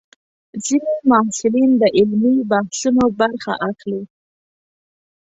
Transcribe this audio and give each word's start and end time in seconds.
ځینې 0.65 0.93
محصلین 1.09 1.71
د 1.81 1.83
علمي 1.97 2.35
بحثونو 2.49 3.03
برخه 3.19 3.53
اخلي. 3.69 4.01